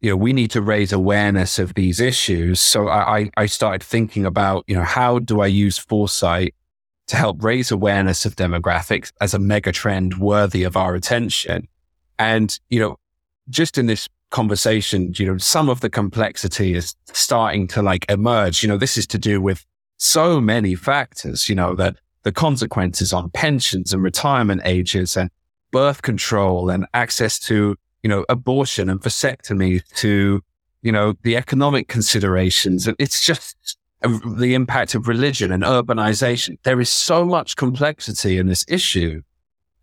[0.00, 2.60] you know, we need to raise awareness of these issues.
[2.60, 6.54] So I, I started thinking about, you know, how do I use foresight
[7.06, 11.68] to help raise awareness of demographics as a mega trend worthy of our attention.
[12.18, 12.98] And, you know,
[13.48, 18.62] just in this conversation, you know, some of the complexity is starting to like emerge.
[18.62, 19.64] You know, this is to do with
[19.98, 25.30] so many factors, you know, that the consequences on pensions and retirement ages and
[25.70, 30.42] birth control and access to, you know, abortion and vasectomy to,
[30.82, 32.88] you know, the economic considerations.
[32.98, 36.58] It's just the impact of religion and urbanization.
[36.62, 39.22] There is so much complexity in this issue.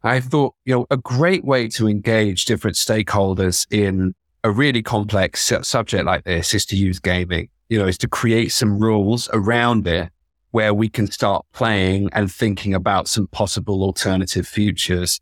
[0.03, 5.51] I thought, you know, a great way to engage different stakeholders in a really complex
[5.61, 9.87] subject like this is to use gaming, you know, is to create some rules around
[9.87, 10.09] it
[10.51, 15.19] where we can start playing and thinking about some possible alternative futures.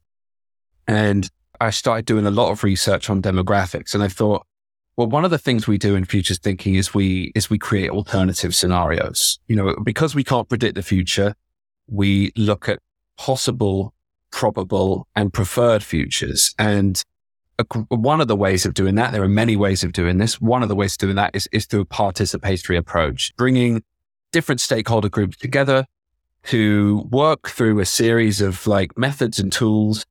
[0.88, 1.30] And
[1.62, 4.45] I started doing a lot of research on demographics and I thought,
[4.97, 7.89] well, one of the things we do in futures thinking is we is we create
[7.89, 9.39] alternative scenarios.
[9.47, 11.36] You know, because we can't predict the future,
[11.88, 12.80] we look at
[13.17, 13.93] possible,
[14.32, 16.54] probable, and preferred futures.
[16.58, 17.04] And
[17.89, 20.41] one of the ways of doing that, there are many ways of doing this.
[20.41, 23.84] One of the ways of doing that is, is through a participatory approach, bringing
[24.32, 25.86] different stakeholder groups together
[26.43, 30.06] to work through a series of like methods and tools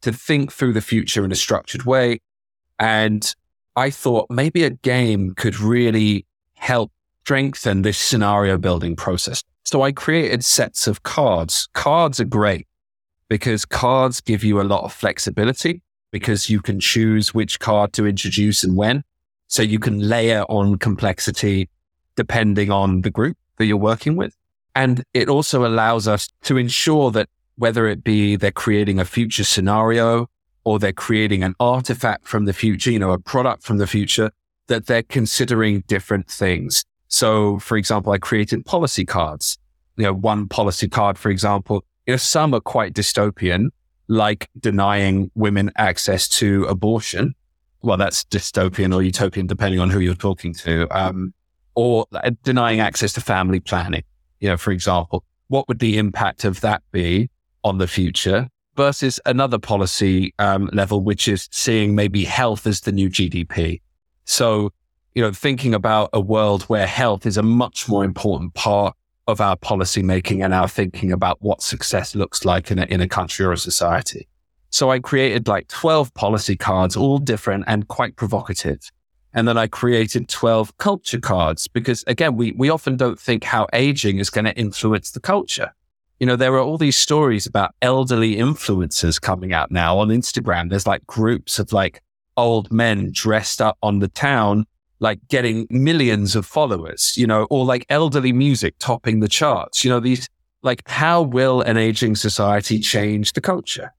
[0.00, 2.20] to think through the future in a structured way
[2.78, 3.34] and
[3.76, 9.42] I thought maybe a game could really help strengthen this scenario building process.
[9.64, 11.68] So I created sets of cards.
[11.72, 12.68] Cards are great
[13.28, 18.06] because cards give you a lot of flexibility because you can choose which card to
[18.06, 19.02] introduce and when.
[19.48, 21.68] So you can layer on complexity
[22.16, 24.36] depending on the group that you're working with.
[24.74, 29.44] And it also allows us to ensure that whether it be they're creating a future
[29.44, 30.28] scenario
[30.64, 34.30] or they're creating an artifact from the future, you know, a product from the future,
[34.66, 36.84] that they're considering different things.
[37.08, 39.58] So, for example, I created policy cards.
[39.96, 43.68] You know, one policy card, for example, you know, some are quite dystopian,
[44.08, 47.34] like denying women access to abortion.
[47.82, 50.88] Well, that's dystopian or utopian, depending on who you're talking to.
[50.90, 51.34] Um,
[51.74, 52.06] or
[52.42, 54.02] denying access to family planning.
[54.40, 57.30] You know, for example, what would the impact of that be
[57.62, 58.48] on the future?
[58.76, 63.80] Versus another policy um, level, which is seeing maybe health as the new GDP.
[64.24, 64.72] So,
[65.14, 69.40] you know, thinking about a world where health is a much more important part of
[69.40, 73.08] our policy making and our thinking about what success looks like in a, in a
[73.08, 74.28] country or a society.
[74.70, 78.90] So I created like 12 policy cards, all different and quite provocative.
[79.32, 83.66] And then I created 12 culture cards because again, we, we often don't think how
[83.72, 85.72] aging is going to influence the culture
[86.20, 90.70] you know, there are all these stories about elderly influencers coming out now on Instagram.
[90.70, 92.02] There's like groups of like
[92.36, 94.66] old men dressed up on the town,
[95.00, 99.84] like getting millions of followers, you know, or like elderly music topping the charts.
[99.84, 100.28] You know, these
[100.62, 103.92] like, how will an aging society change the culture?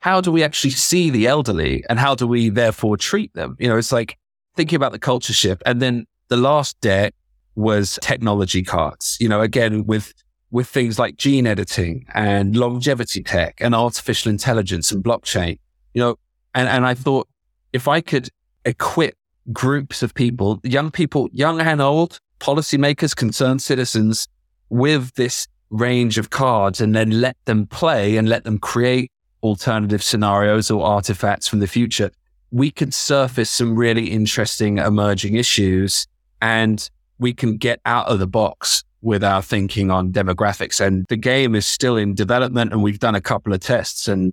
[0.00, 3.56] How do we actually see the elderly and how do we therefore treat them?
[3.58, 4.18] You know, it's like
[4.56, 5.62] thinking about the culture shift.
[5.66, 7.14] And then the last deck
[7.54, 10.12] was technology cards, you know, again, with
[10.50, 15.58] with things like gene editing and longevity tech and artificial intelligence and blockchain,
[15.94, 16.18] you know,
[16.54, 17.28] and, and I thought
[17.72, 18.28] if I could
[18.64, 19.16] equip
[19.52, 24.28] groups of people, young people, young and old, policymakers, concerned citizens
[24.68, 30.02] with this range of cards and then let them play and let them create alternative
[30.02, 32.10] scenarios or artifacts from the future,
[32.50, 36.06] we could surface some really interesting emerging issues
[36.42, 40.80] and we can get out of the box with our thinking on demographics.
[40.80, 44.32] And the game is still in development and we've done a couple of tests and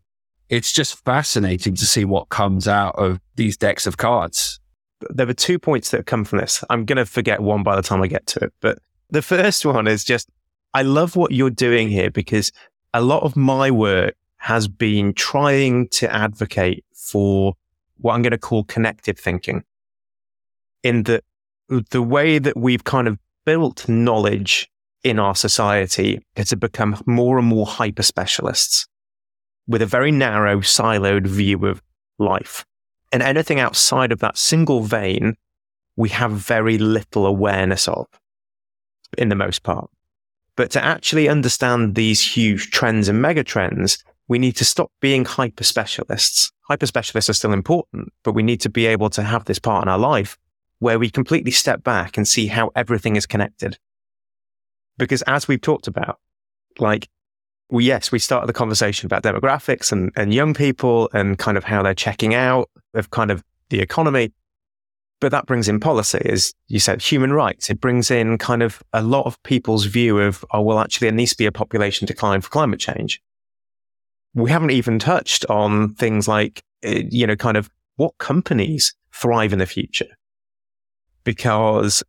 [0.50, 4.60] it's just fascinating to see what comes out of these decks of cards.
[5.10, 6.64] There were two points that have come from this.
[6.70, 8.54] I'm going to forget one by the time I get to it.
[8.62, 10.30] But the first one is just,
[10.74, 12.52] I love what you're doing here because
[12.94, 17.54] a lot of my work has been trying to advocate for
[17.98, 19.63] what I'm going to call connected thinking
[20.84, 21.22] in the,
[21.90, 24.69] the way that we've kind of built knowledge
[25.06, 28.85] in our society to become more and more hyper specialists
[29.65, 31.81] with a very narrow, siloed view of
[32.19, 32.65] life.
[33.13, 35.35] And anything outside of that single vein,
[35.95, 38.08] we have very little awareness of
[39.17, 39.89] in the most part.
[40.58, 45.63] But to actually understand these huge trends and megatrends we need to stop being hyper
[45.63, 46.52] specialists.
[46.63, 49.83] Hyper specialists are still important, but we need to be able to have this part
[49.83, 50.37] in our life
[50.80, 53.78] where we completely step back and see how everything is connected.
[54.98, 56.19] Because as we've talked about,
[56.80, 57.10] like,
[57.69, 61.63] well, yes, we started the conversation about demographics and, and young people and kind of
[61.63, 64.32] how they're checking out of kind of the economy.
[65.19, 67.69] But that brings in policy, as you said, human rights.
[67.69, 71.15] It brings in kind of a lot of people's view of, oh, well, actually, there
[71.15, 73.21] needs to be a population decline for climate change.
[74.36, 79.54] We haven't even touched on things like, eh, you know, kind of what companies thrive
[79.54, 80.08] in the future.
[81.28, 82.06] Because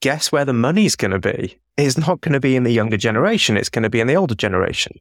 [0.00, 1.58] guess where the money's going to be?
[1.76, 3.58] It's not going to be in the younger generation.
[3.58, 4.98] It's going to be in the older generation.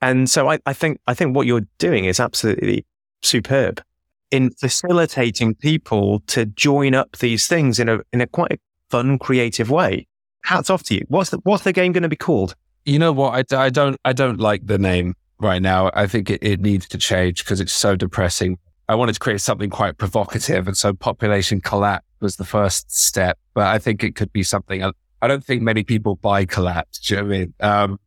[0.00, 2.86] And so I, I think, I think what you're doing is absolutely
[3.20, 3.82] superb
[4.30, 8.58] in facilitating people to join up these things in a in a quite
[8.88, 10.06] fun, creative way.
[10.44, 11.04] Hats off to you.
[11.08, 12.54] What's the what's the game going to be called?
[12.86, 13.52] You know what?
[13.52, 15.90] I, I don't I don't like the name right now.
[15.92, 18.56] I think it, it needs to change because it's so depressing.
[18.88, 23.38] I wanted to create something quite provocative, and so population collapse was the first step.
[23.54, 24.82] But I think it could be something.
[24.82, 26.98] I don't think many people buy collapse.
[27.00, 27.54] Do you know I mean?
[27.60, 28.00] Um,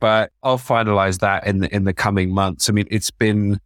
[0.00, 2.68] but I'll finalize that in the in the coming months.
[2.68, 3.60] I mean, it's been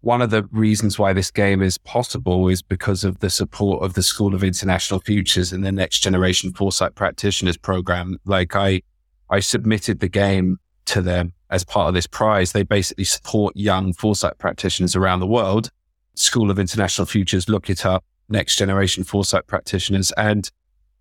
[0.00, 3.94] one of the reasons why this game is possible is because of the support of
[3.94, 8.18] the School of International Futures and the Next Generation Foresight Practitioners program.
[8.24, 8.82] Like I,
[9.28, 12.52] I submitted the game to them as part of this prize.
[12.52, 15.70] They basically support young foresight practitioners around the world.
[16.14, 20.50] School of International Futures, look it up, Next Generation Foresight Practitioners, and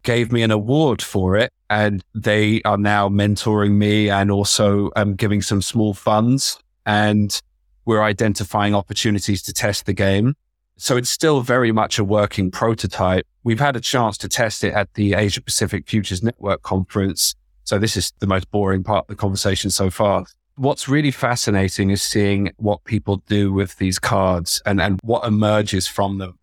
[0.04, 1.52] gave me an award for it.
[1.70, 6.60] And they are now mentoring me and also um, giving some small funds.
[6.86, 7.40] And
[7.84, 10.36] we're identifying opportunities to test the game.
[10.78, 13.26] So it's still very much a working prototype.
[13.44, 17.36] We've had a chance to test it at the Asia Pacific Futures Network conference.
[17.64, 20.26] So this is the most boring part of the conversation so far.
[20.56, 25.88] What's really fascinating is seeing what people do with these cards and, and what emerges
[25.88, 26.37] from them.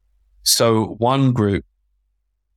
[0.45, 1.64] So one group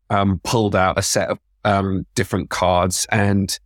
[0.09, 3.57] um, pulled out a set of um, different cards and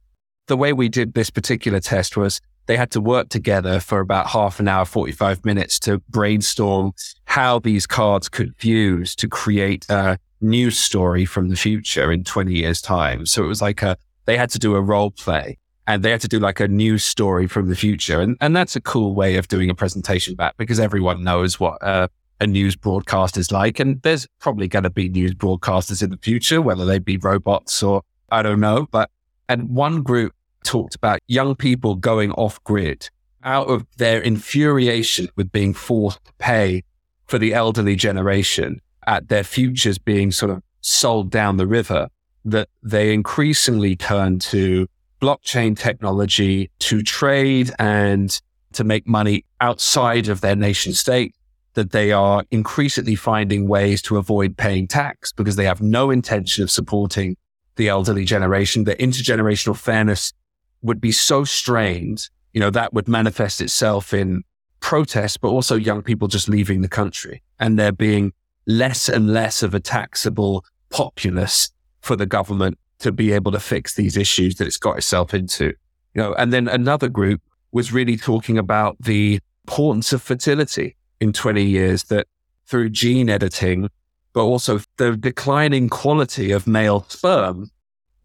[0.47, 4.28] the way we did this particular test was they had to work together for about
[4.28, 6.93] half an hour, 45 minutes to brainstorm
[7.26, 12.53] how these cards could fuse to create a news story from the future in 20
[12.53, 13.26] years time.
[13.26, 15.57] So it was like a, they had to do a role play
[15.88, 18.19] and they had to do like a news story from the future.
[18.19, 21.82] And, and that's a cool way of doing a presentation back because everyone knows what
[21.82, 22.07] uh,
[22.42, 23.80] a news broadcast is like.
[23.80, 27.82] And there's probably going to be news broadcasters in the future, whether they be robots
[27.82, 28.88] or I don't know.
[28.92, 29.10] But,
[29.48, 30.34] and one group
[30.66, 33.10] talked about young people going off grid
[33.44, 36.84] out of their infuriation with being forced to pay
[37.28, 42.08] for the elderly generation at their futures being sort of sold down the river,
[42.46, 44.88] that they increasingly turn to
[45.22, 48.42] blockchain technology to trade and
[48.74, 51.36] to make money outside of their nation state,
[51.74, 56.63] that they are increasingly finding ways to avoid paying tax because they have no intention
[56.63, 57.38] of supporting
[57.76, 58.84] the elderly generation.
[58.84, 60.34] The intergenerational fairness
[60.82, 64.43] would be so strained, you know, that would manifest itself in
[64.82, 68.34] protests, but also young people just leaving the country and there being
[68.65, 73.95] less and less of a taxable populace for the government to be able to fix
[73.95, 75.74] these issues that it's got itself into.
[76.13, 77.41] You know, and then another group
[77.72, 82.28] was really talking about the importance of fertility in 20 years that
[82.65, 83.89] through gene editing,
[84.34, 87.69] but also the declining quality of male sperm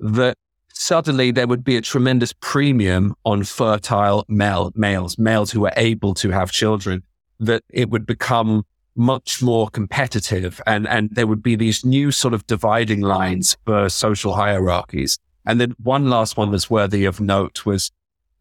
[0.01, 0.37] that
[0.73, 6.15] suddenly there would be a tremendous premium on fertile male males, males who are able
[6.15, 7.03] to have children,
[7.39, 12.33] that it would become much more competitive and, and there would be these new sort
[12.33, 15.19] of dividing lines for social hierarchies.
[15.45, 17.91] And then one last one that's worthy of note was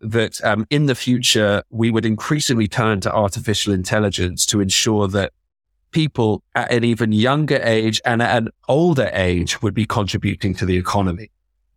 [0.01, 5.31] that um, in the future, we would increasingly turn to artificial intelligence to ensure that
[5.91, 10.65] people at an even younger age and at an older age would be contributing to
[10.65, 11.31] the economy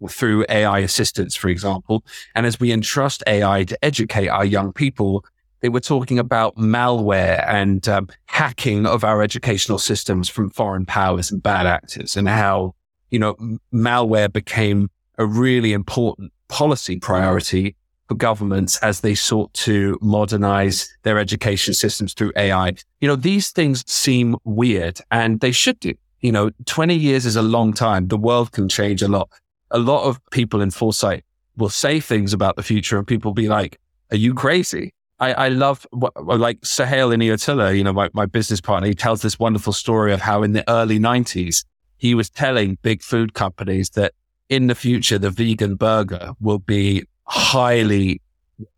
[0.09, 2.05] through AI assistance, for example.
[2.35, 5.25] And as we entrust AI to educate our young people,
[5.61, 11.31] they were talking about malware and um, hacking of our educational systems from foreign powers
[11.31, 12.75] and bad actors and how,
[13.11, 13.37] you know,
[13.73, 17.77] malware became a really important policy priority
[18.09, 22.75] for governments as they sought to modernize their education systems through AI.
[23.01, 25.95] You know, these things seem weird and they should do.
[26.21, 28.09] You know, 20 years is a long time.
[28.09, 29.31] The world can change a lot
[29.71, 31.25] a lot of people in foresight
[31.57, 33.79] will say things about the future and people be like,
[34.11, 34.95] are you crazy?
[35.21, 39.23] I, I love what, like Sohail Inayatullah, you know, my, my business partner, he tells
[39.23, 41.65] this wonderful story of how in the early nineties,
[41.97, 44.13] he was telling big food companies that
[44.49, 48.21] in the future, the vegan burger will be highly,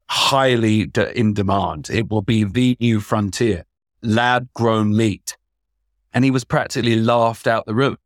[0.09, 1.88] highly de- in demand.
[1.90, 3.64] It will be the new frontier,
[4.03, 5.36] lab grown meat.
[6.12, 7.96] And he was practically laughed out the room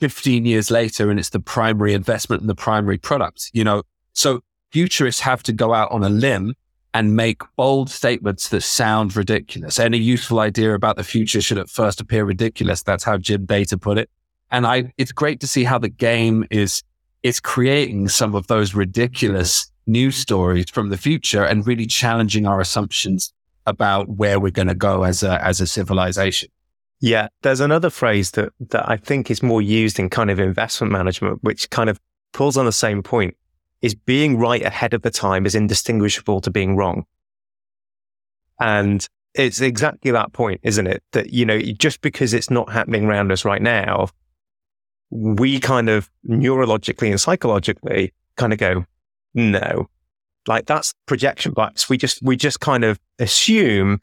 [0.00, 1.10] 15 years later.
[1.10, 3.82] And it's the primary investment in the primary product, you know?
[4.12, 6.54] So futurists have to go out on a limb
[6.92, 9.78] and make bold statements that sound ridiculous.
[9.78, 12.82] Any useful idea about the future should at first appear ridiculous.
[12.82, 14.10] That's how Jim Dator put it.
[14.50, 16.82] And I, it's great to see how the game is,
[17.22, 22.60] is creating some of those ridiculous news stories from the future and really challenging our
[22.60, 23.32] assumptions
[23.66, 26.48] about where we're going to go as a, as a civilization.
[27.00, 30.92] Yeah, there's another phrase that, that I think is more used in kind of investment
[30.92, 32.00] management, which kind of
[32.32, 33.36] pulls on the same point
[33.82, 37.04] is being right ahead of the time is indistinguishable to being wrong.
[38.58, 41.02] And it's exactly that point, isn't it?
[41.12, 44.08] That, you know, just because it's not happening around us right now,
[45.10, 48.86] we kind of neurologically and psychologically kind of go,
[49.36, 49.88] no,
[50.48, 51.88] like that's projection bias.
[51.88, 54.00] We just, we just kind of assume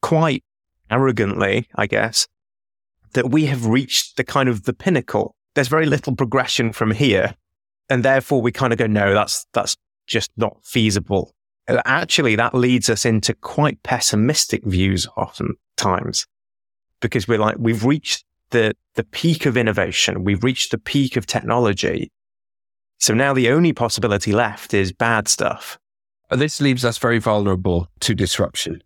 [0.00, 0.42] quite
[0.90, 2.26] arrogantly, I guess,
[3.12, 5.34] that we have reached the kind of the pinnacle.
[5.54, 7.34] There's very little progression from here
[7.90, 11.34] and therefore we kind of go, no, that's that's just not feasible.
[11.68, 16.26] Uh, actually, that leads us into quite pessimistic views oftentimes,
[17.00, 21.26] because we're like, we've reached the the peak of innovation, we've reached the peak of
[21.26, 22.10] technology.
[23.00, 25.78] So now the only possibility left is bad stuff.
[26.30, 28.82] This leaves us very vulnerable to disruption.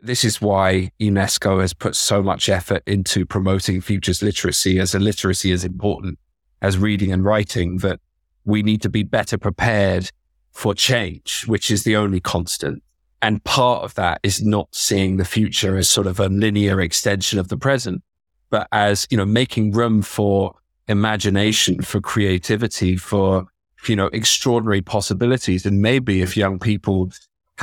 [0.00, 4.98] This is why UNESCO has put so much effort into promoting futures literacy as a
[4.98, 6.18] literacy as important
[6.60, 8.00] as reading and writing that
[8.44, 10.10] we need to be better prepared
[10.50, 12.82] for change, which is the only constant.
[13.22, 17.38] And part of that is not seeing the future as sort of a linear extension
[17.38, 18.02] of the present,
[18.50, 20.56] but as, you know, making room for
[20.88, 23.46] imagination, for creativity, for,
[23.88, 25.66] you know, extraordinary possibilities.
[25.66, 27.10] And maybe if young people,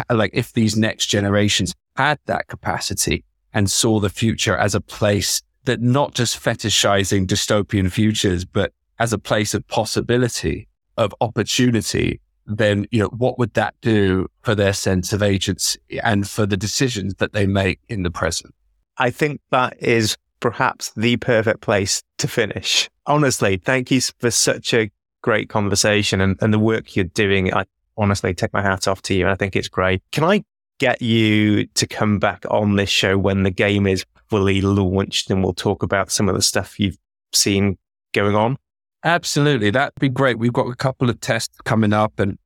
[0.10, 5.42] like if these next generations had that capacity and saw the future as a place
[5.66, 10.68] that not just fetishizing dystopian futures, but as a place of possibility,
[10.98, 16.28] of opportunity, then, you know, what would that do for their sense of agency and
[16.28, 18.54] for the decisions that they make in the present?
[18.98, 22.90] I think that is perhaps the perfect place to finish.
[23.06, 24.92] Honestly, thank you for such a
[25.22, 27.54] great conversation and, and the work you're doing.
[27.54, 27.66] I
[27.98, 29.26] honestly take my hat off to you.
[29.26, 30.02] And I think it's great.
[30.12, 30.44] Can I
[30.80, 35.44] get you to come back on this show when the game is fully launched and
[35.44, 36.98] we'll talk about some of the stuff you've
[37.34, 37.78] seen
[38.14, 38.58] going on?
[39.04, 39.70] Absolutely.
[39.70, 40.40] That'd be great.
[40.40, 42.38] We've got a couple of tests coming up and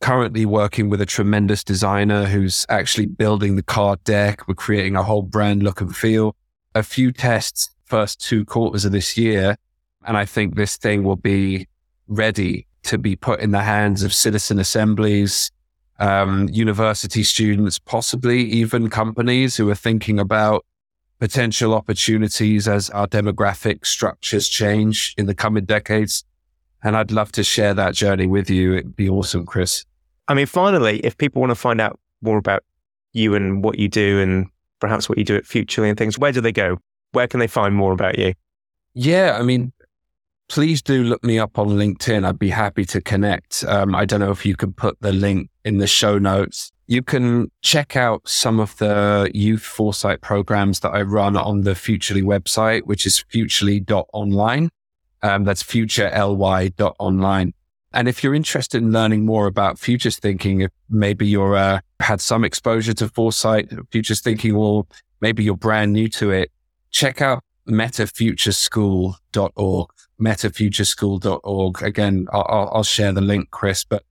[0.00, 4.46] currently working with a tremendous designer who's actually building the card deck.
[4.46, 6.36] We're creating a whole brand look and feel.
[6.74, 9.56] A few tests first two quarters of this year.
[10.06, 11.66] And I think this thing will be
[12.08, 15.50] ready to be put in the hands of citizen assemblies,
[15.98, 20.64] um, university students, possibly even companies who are thinking about
[21.18, 26.24] potential opportunities as our demographic structures change in the coming decades.
[26.82, 28.74] And I'd love to share that journey with you.
[28.74, 29.84] It'd be awesome, Chris.
[30.28, 32.62] I mean, finally, if people want to find out more about
[33.12, 34.46] you and what you do and
[34.80, 36.78] perhaps what you do at Futurely and things, where do they go?
[37.12, 38.34] Where can they find more about you?
[38.94, 39.72] Yeah, I mean,
[40.48, 42.26] please do look me up on LinkedIn.
[42.26, 43.64] I'd be happy to connect.
[43.64, 46.70] Um, I don't know if you can put the link in the show notes.
[46.86, 51.74] You can check out some of the youth foresight programs that I run on the
[51.74, 54.68] Futurely website, which is futurely.online.
[55.22, 57.54] Um, that's futurely.online.
[57.94, 62.20] And if you're interested in learning more about futures thinking, if maybe you're uh, had
[62.20, 64.84] some exposure to foresight, futures thinking, or
[65.20, 66.50] maybe you're brand new to it,
[66.90, 69.88] check out metafutureschool.org,
[70.20, 71.82] metafutureschool.org.
[71.82, 74.04] Again, I'll, I'll share the link, Chris, but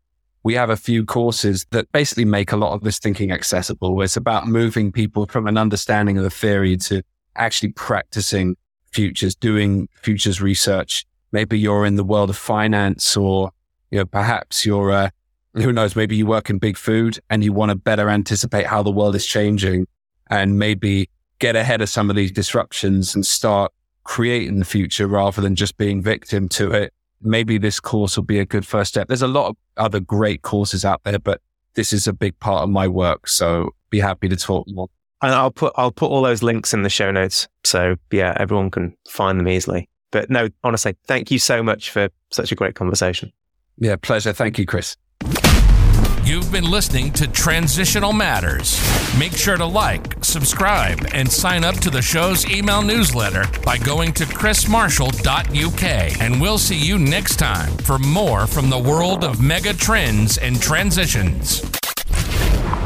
[0.43, 4.01] we have a few courses that basically make a lot of this thinking accessible.
[4.01, 7.01] It's about moving people from an understanding of the theory to
[7.35, 8.57] actually practicing
[8.91, 11.05] futures, doing futures research.
[11.31, 13.51] Maybe you're in the world of finance or,
[13.89, 15.09] you know, perhaps you're, uh,
[15.53, 18.83] who knows, maybe you work in big food and you want to better anticipate how
[18.83, 19.87] the world is changing
[20.29, 23.71] and maybe get ahead of some of these disruptions and start
[24.03, 26.93] creating the future rather than just being victim to it
[27.23, 29.07] maybe this course will be a good first step.
[29.07, 31.41] There's a lot of other great courses out there, but
[31.73, 33.27] this is a big part of my work.
[33.27, 34.89] So be happy to talk more.
[35.21, 37.47] And I'll put I'll put all those links in the show notes.
[37.63, 39.89] So yeah, everyone can find them easily.
[40.11, 43.31] But no, honestly, thank you so much for such a great conversation.
[43.77, 44.33] Yeah, pleasure.
[44.33, 44.97] Thank you, Chris.
[46.25, 48.79] You've been listening to Transitional Matters.
[49.19, 54.13] Make sure to like, subscribe, and sign up to the show's email newsletter by going
[54.13, 56.21] to chrismarshall.uk.
[56.21, 60.61] And we'll see you next time for more from the world of mega trends and
[60.61, 61.61] transitions.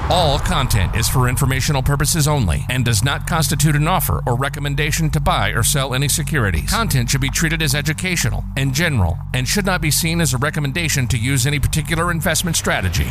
[0.09, 5.09] All content is for informational purposes only and does not constitute an offer or recommendation
[5.09, 6.69] to buy or sell any securities.
[6.69, 10.37] Content should be treated as educational and general and should not be seen as a
[10.37, 13.09] recommendation to use any particular investment strategy.